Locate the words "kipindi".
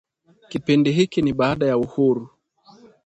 0.49-0.91